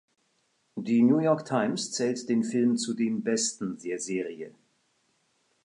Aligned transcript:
Die 0.77 1.03
New 1.03 1.19
York 1.19 1.45
Times 1.45 1.91
zählt 1.91 2.27
den 2.27 2.43
Film 2.43 2.75
zu 2.75 2.95
den 2.95 3.21
besten 3.21 3.77
der 3.83 3.99
Serie. 3.99 4.51